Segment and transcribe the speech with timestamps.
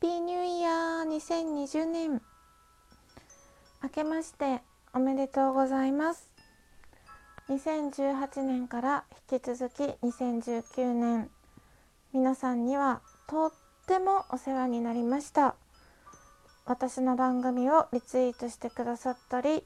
[0.00, 2.22] ピーニューイヤー2020年。
[3.82, 4.60] 明けまして
[4.92, 6.30] おめでとうございます。
[7.48, 11.30] 2018年から引き続き2019年。
[12.12, 13.52] 皆さんにはとっ
[13.86, 15.54] てもお世話になりました。
[16.66, 19.64] 私の番組をリツイートしてくださったり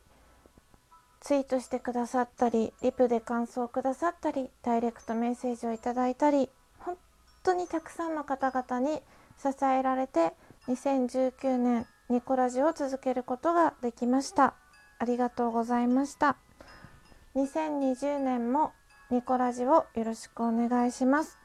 [1.21, 6.49] ツイートしてくださったりリプで感想をくださったりダイレクトメッセージをいただいたり
[6.81, 6.97] 本
[7.45, 9.00] 当にたくさんの方々に
[9.41, 10.33] 支えられて
[10.69, 14.55] 2019年ニコラジを続けることができました。
[14.99, 16.37] ありがとうございました。
[17.37, 18.73] 2020年も
[19.11, 21.39] ニコラジをよろしくお願いします。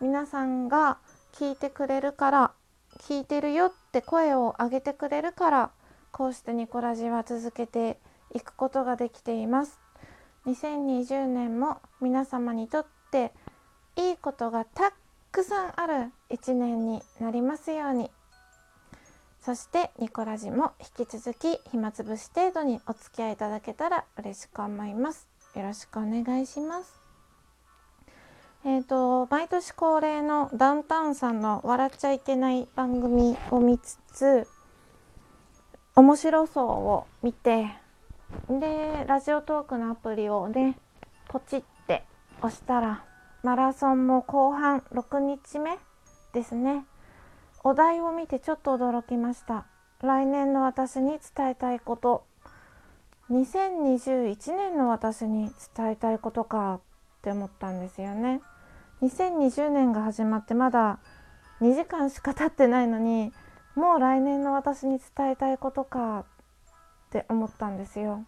[0.00, 0.98] 皆さんが
[1.32, 2.52] 聞いてくれるから
[2.98, 5.70] 聞いてるよって声を上げてくれるから
[6.12, 7.98] こうしてニコラジは続けて
[8.34, 9.80] いくことができています。
[10.46, 13.32] 2020年も皆様にとって
[13.96, 14.94] いいことがたく
[15.30, 18.10] くさんある一年になりますように。
[19.40, 25.28] そしてニコラジも引き続き暇つぶし程度にお付き合いいただけたら嬉しく思います。
[25.54, 27.00] よろしくお願いします。
[28.64, 34.46] えーと、毎年恒例のダウンタウンさんの「笑っちゃいけない」番組を見つつ
[35.96, 37.70] 面白そうを見て
[38.50, 40.78] でラジオトークのアプリをね
[41.28, 42.04] ポチって
[42.42, 43.04] 押したら
[43.42, 45.78] マラソンも後半6日目
[46.34, 46.84] ですね。
[47.64, 49.66] お題を見てちょっと驚きました。
[50.02, 52.24] 来年の私に伝えたいこと。
[53.30, 56.80] 2021年の私に伝えたいことかっ
[57.22, 58.42] て思ったんですよね。
[59.02, 60.98] 2020年が始まってまだ
[61.62, 63.32] 2時間しか経ってないのに
[63.74, 66.24] もう来年の私に伝えたいことかっ
[67.10, 68.24] て思ったんですよ。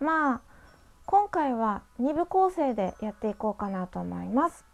[0.00, 0.51] まあ
[1.06, 4.64] 今回は2部構成でやっていこうかなと思います。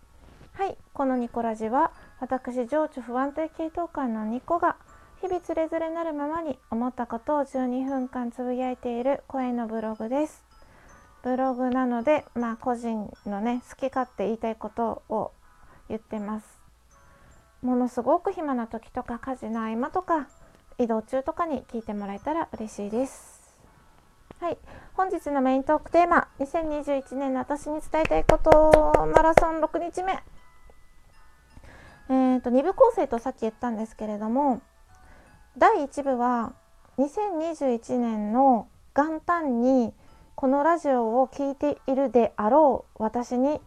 [0.53, 4.77] はいこのニコラジは私情緒不安定系統感のニコが
[5.21, 10.45] 日々つれづれなるままに思ったことを12分間つぶやいている声のブログです。
[11.23, 15.33] ブログなのでまあ個人のね好き勝手言いたいことを
[15.89, 16.59] 言ってます。
[17.63, 20.29] ものすごく暇な時とか家事の合間とか
[20.79, 23.38] 移動中とかに聞いてもらえたら嬉しいです。
[24.41, 24.59] はい、
[24.95, 30.13] 本日のメイントークテーマ2021年の私に伝えたいことマラソン6日目。
[32.09, 34.63] えーと、2部構成とさっき言ったんですけれども
[35.59, 36.53] 第1部は
[36.99, 39.93] 2021年の元旦に
[40.37, 43.61] このラジオを聴いているであろう私に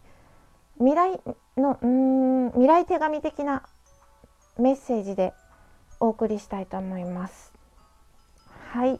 [0.78, 1.20] 未来
[1.58, 3.62] のうん未来手紙的な
[4.58, 5.34] メッセージで
[6.00, 7.52] お送りしたいと思います。
[8.70, 8.98] はい。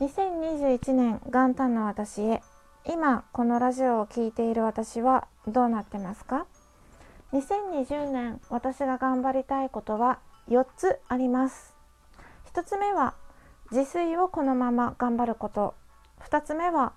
[0.00, 2.40] 2021年元旦の私へ
[2.86, 6.46] 今このラジオを聴いている私はどうなってますか
[7.32, 11.74] ？2020年私が頑張りたいことは4つあります。
[12.54, 13.14] 1つ目は
[13.72, 15.74] 自炊をこのまま頑張ること。
[16.20, 16.92] 2つ目は、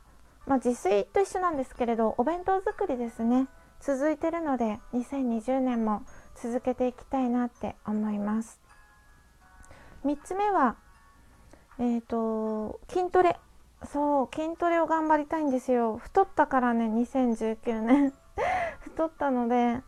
[0.45, 3.47] まあ、自炊と一緒なんですけれどお弁当作りですね。
[3.79, 6.03] 続いてるので2020年も
[6.39, 8.59] 続けていきたいなって思います。
[10.05, 10.75] 3つ目は
[11.81, 13.37] えっ、ー、と筋トレ。
[13.91, 15.97] そう筋トレを頑張りたいんですよ。
[15.97, 18.13] 太ったからね2019年
[18.81, 19.81] 太ったので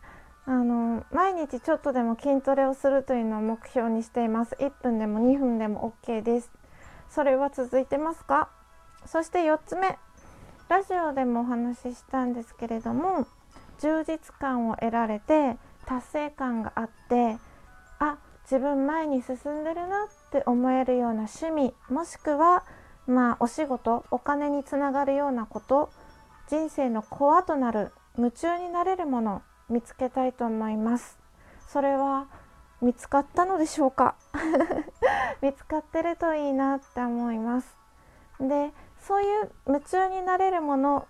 [0.44, 4.56] あの毎日ちょっとでも筋トレをするというのを目標にしています。
[4.56, 6.50] 1分でも2分でも OK です。
[7.10, 8.48] それは続いてますか？
[9.06, 9.96] そして4つ目。
[10.68, 13.26] ラジオでもお話ししたんですけれども
[13.78, 17.36] 充実感を得られて達成感があって
[18.00, 22.64] あ自分前に進んでるなって思えるような趣味もしくは
[23.06, 25.90] まあお仕事お金につながるようなこと
[26.48, 31.18] 人生のコアとなる夢中になれるもの見つけたいと思います。
[31.68, 32.26] それは
[32.82, 34.16] 見つかったのでしょうか？
[35.40, 37.76] 見つかってるといいなって思います。
[38.40, 41.06] でそういう夢中になれるもの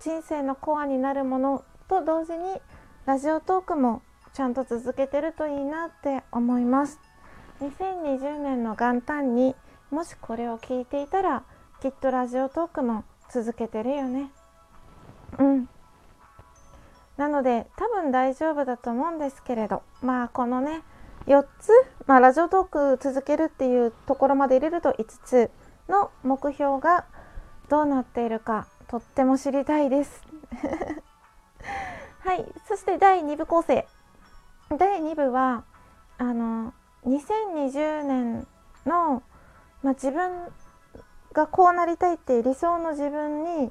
[0.00, 2.60] 人生のコアになるものと同時に
[3.06, 7.13] ラジオトークもちゃんと続けてるといいなって思います。
[7.60, 9.54] 2020年の元旦に
[9.90, 11.44] もしこれを聞いていたら
[11.80, 14.30] きっとラジオトークも続けてるよね。
[15.38, 15.68] うん。
[17.16, 19.82] なので多分大丈夫だと思うんですけれど。
[20.02, 20.82] まあこのね
[21.26, 21.70] 4つ、
[22.06, 25.50] まあ、ラジオトーク続けるっていうところまで入れると5つ
[25.88, 27.06] の目標が
[27.68, 30.22] どうなっているかとっても知りたいです。
[32.24, 32.44] はい。
[32.66, 33.86] そして第2部構成。
[34.76, 35.64] 第2部は
[36.18, 36.72] あの
[37.06, 38.46] 2020年
[38.86, 39.22] の、
[39.82, 40.30] まあ、自分
[41.32, 43.70] がこうなりたいっていう理想の自分に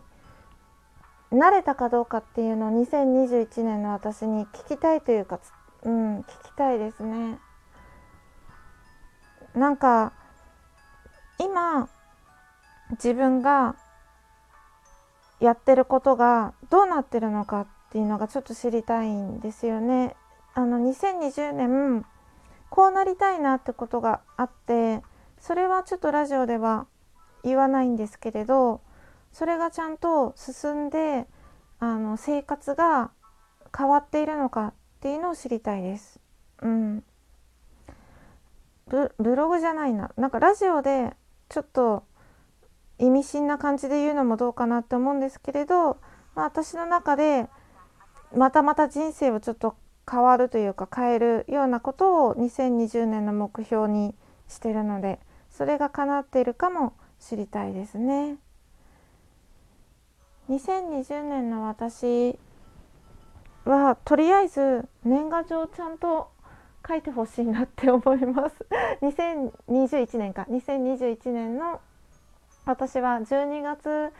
[1.31, 5.39] なれたかどうかっていうのを2021年の私に聞きたいというか、
[5.83, 7.39] うん、聞きたいですね。
[9.55, 10.13] なんか
[11.39, 11.89] 今
[12.91, 13.75] 自分が
[15.39, 20.15] やってることがどうなってるのかっていうのがちょっと知りたいんですよね。
[20.53, 22.05] あの2020年
[22.73, 25.03] こうなりたいなってことがあって
[25.39, 26.87] それはちょっとラジオでは
[27.43, 28.81] 言わないんですけれど
[29.31, 31.27] それがちゃんと進んで
[31.77, 33.11] あの生活が
[33.77, 36.19] 変わっているのかっていうのを知りたいです。
[36.63, 37.03] うん、
[38.87, 41.15] ブログじゃないななんかラジオで
[41.49, 42.05] ちょっと
[42.97, 45.97] 意味深な感じで言うのもどうかなって思うんですけれど、
[46.33, 47.45] まあ、私の中で
[48.35, 49.75] またまた人生をちょっと
[50.09, 54.15] 変わるというか変えるようなことを2020年の目標に
[54.47, 55.19] してるので
[55.49, 58.37] それが叶っているかも知りたいですね。
[60.49, 62.37] 2020年の私
[63.63, 66.31] はとりあえず年賀状ちゃんと
[66.85, 68.55] 書いてほしいなって思います
[69.01, 71.79] 2021年か2021年の
[72.65, 74.11] 私は12月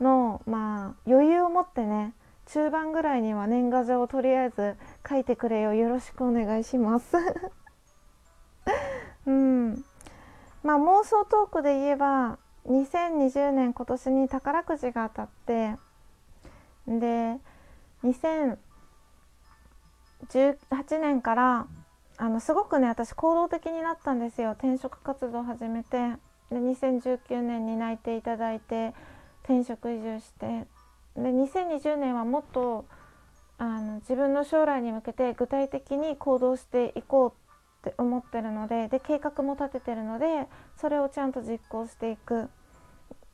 [0.00, 2.14] のまあ余裕を持ってね
[2.52, 4.74] 中盤ぐらいには年賀状をとりあえず
[5.08, 5.72] 書いてくれよ。
[5.72, 7.16] よろしくお願いします。
[9.26, 9.84] うん。
[10.64, 15.76] まあ妄想トークで言えば2020年今年に宝くじが当たって
[16.88, 17.38] で
[18.02, 18.58] 2018
[20.98, 21.66] 年から
[22.18, 24.52] あのすごくね私行動的になったんですよ。
[24.52, 26.16] 転職活動を始めて。
[26.50, 28.92] で2019年に内定いただいて
[29.44, 30.66] 転職移住して。
[31.16, 32.86] で2020年はもっと
[33.58, 37.34] あの自分の将来に向けて具体的に行動していこ
[37.84, 40.46] うって思ってるのでで計画も立ててるので
[40.76, 42.48] それをちゃんと実行していく、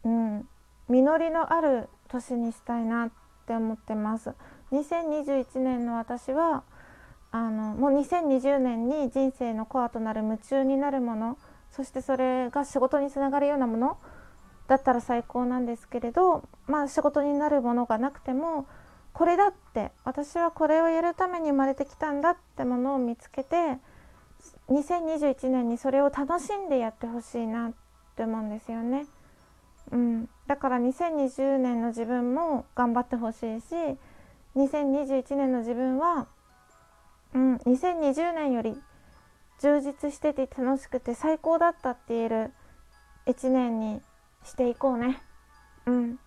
[0.05, 0.49] うん、
[0.89, 3.11] 実りのある年にしたいなっ
[3.47, 4.35] て思ってます。
[4.73, 6.65] 2021年の私は
[7.31, 11.39] あのもう2020年に人生のコアとなる夢中になるもの
[11.71, 13.99] そしてそれが仕事につながるようなもの
[14.69, 18.67] だったら最高なんですけれどまあ仕事になるものがなくても
[19.13, 23.79] これだって私はこれをやるために生まれてきたんだってものを見つけて
[24.69, 27.73] 2021年にそれを楽しんでやってほしいなっ
[28.17, 29.07] て思うんですよね。
[29.93, 33.67] うん、だから2020年の自分も頑張ってほしいし
[34.57, 36.27] 2021年の自分は、
[37.35, 38.77] うん、2020年より
[39.61, 42.51] 充実してて楽しくて最高だったって言える
[43.27, 44.01] 1年に
[44.47, 45.21] していこうね。
[45.87, 46.19] うん。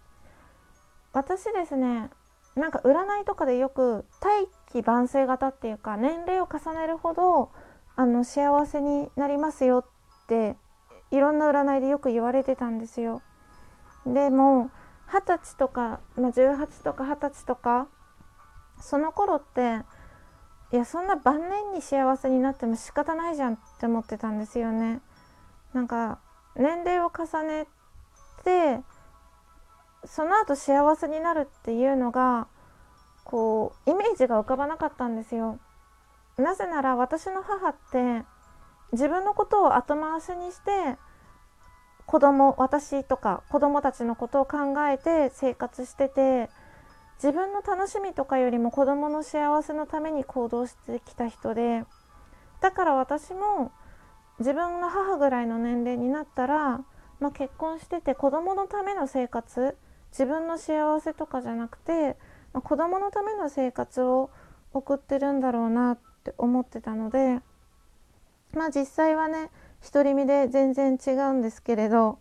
[1.13, 2.09] 私ですね
[2.55, 7.51] なんか占いとかでよく大器晩成型っていうか年齢を重ねるほど
[7.95, 10.55] あの幸せになりますよって
[11.11, 13.21] いろんな占いでよく言われてたんですよ。
[14.05, 14.69] でも
[15.07, 17.87] 二十歳とか、まあ、18とか二十歳とか
[18.79, 19.79] その頃って
[20.71, 25.01] いやそんな晩年に幸せになっても仕方ないじゃんって思ってたんですよね。
[25.73, 26.19] なんか
[26.55, 27.67] 年齢を重ね
[28.43, 28.79] て
[30.05, 32.47] その後幸せになるっていうのが
[33.23, 35.59] こうイメージが浮かばなかったんですよ。
[36.37, 38.23] なぜなら私の母って
[38.91, 40.97] 自分のことを後回しにして
[42.05, 46.49] 子供私とか子供たちのことを考えて生活してて
[47.21, 51.83] 自分の楽しみとかよりも子供の幸せのために行動してきた人で
[52.61, 53.71] だから私も
[54.39, 56.81] 自分の母ぐらいの年齢になったら、
[57.19, 59.75] まあ、結婚してて子供のための生活
[60.11, 62.17] 自分の幸せとかじゃなくて、
[62.53, 64.29] まあ、子供のための生活を
[64.73, 67.39] 送ってるんだろうなって思ってたので
[68.53, 69.49] まあ実際はね
[69.93, 72.19] 独り身で全然違うんですけれど、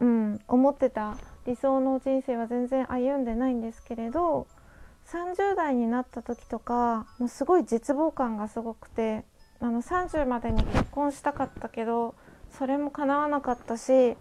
[0.00, 4.46] うん、思ってた理想の人生は全然歩んでないんですけれど
[5.06, 9.24] 30代になった時とかもうすごい絶望感がすごくて
[9.60, 12.14] あの30までに結婚したかったけど
[12.58, 14.16] それも叶わなかったし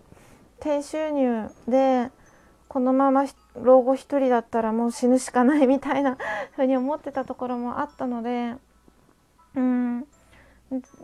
[0.60, 2.10] 低収入で
[2.68, 3.26] このまま
[3.62, 6.18] 老後一人だったらもう死ぬしかないみたいな
[6.56, 8.56] 風に思ってたところもあったので
[9.56, 10.06] うん。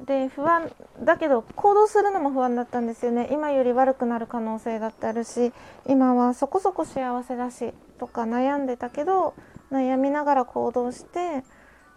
[0.05, 0.71] で不安
[1.03, 3.27] だけど行動するのも不安だったんですよね。
[3.31, 5.51] 今より悪くなる可能性だってあるし
[5.85, 9.33] 今はそこそこ幸せだしとか悩んでたけど
[9.69, 11.43] 悩みながら行動して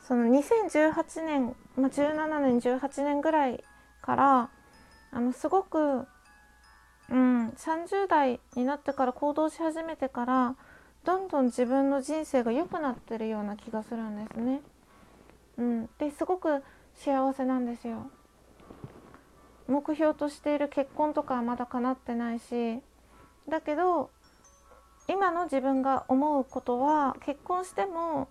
[0.08, 3.62] その2018年、まあ、17年18年ぐらい
[4.02, 4.50] から
[5.12, 6.06] あのすごく、
[7.10, 10.56] うん、30代になってから行動し始めてから
[11.04, 14.60] どんどん自分の人生が良くなってるような気がするんですね。
[15.58, 16.62] うん、ですごく
[16.94, 18.10] 幸せなんですよ
[19.68, 22.80] 目標としている結婚とかはまだ叶ってないし
[23.48, 24.10] だけど
[25.08, 28.28] 今の自分が思うことは結婚しても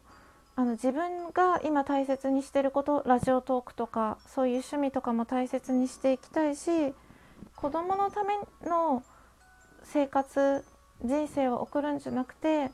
[0.60, 6.94] あの自分が今大切にしてることラジオトークとかそういう趣味とかも大切にしていきたいし
[7.56, 8.34] 子供のため
[8.70, 9.02] の
[9.84, 10.66] 生活
[11.02, 12.72] 人生を送るんじゃなくて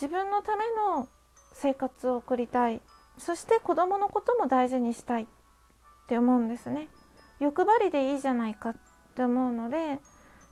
[0.00, 0.64] 自分のため
[0.96, 1.08] の
[1.52, 2.80] 生活を送りたい。
[3.18, 5.24] そして子供のことも大事にしたい。
[5.24, 5.26] っ
[6.08, 6.88] て思うんですね。
[7.38, 8.76] 欲張りでいいじゃないかっ
[9.14, 9.98] て思うので、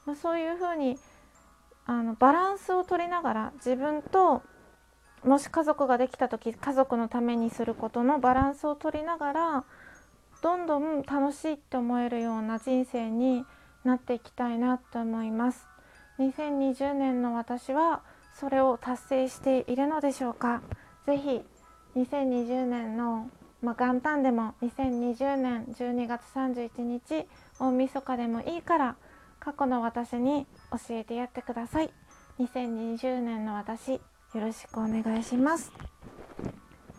[0.04, 0.98] まあ、そういうふうに
[1.86, 4.42] あのバランスを取りながら自分と
[5.24, 9.64] もし家族ができた時家族のためにすることのバランスを取りながら
[10.42, 13.44] どんどん楽しいって思えるような人生に
[13.84, 15.66] なっていきたいなと思います。
[16.18, 18.02] 2020年の私は
[18.34, 20.62] それを達成しているのでしょうか？
[21.06, 21.42] ぜひ
[21.96, 23.30] 2020年の、
[23.62, 27.26] まあ、元旦でも2020年12月31日
[27.58, 28.96] 大晦日でもいいから
[29.40, 31.90] 過去の私に教えてやってください。
[32.38, 34.00] 2020年の私。
[34.36, 35.72] よろしくお願いします。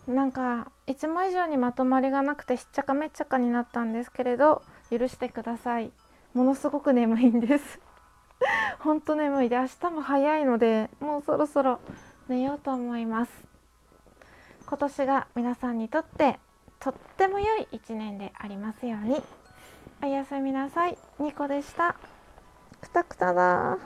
[0.08, 5.92] なんかいつも以上にまとまりがなくてしっちゃかめっちゃかになったんですけれど許してください。
[6.34, 7.78] ものすごく眠いんです。
[8.80, 9.48] ほんと眠い。
[9.48, 11.78] で明日も早いのでもうそろそろ
[12.28, 13.30] 寝ようと思います。
[14.66, 16.40] 今年が皆さんにとって
[16.80, 19.22] とっても良い一年でありますように。
[20.02, 20.98] おやすみなさい。
[21.20, 21.94] ニコでした。
[22.80, 23.78] くたくただ。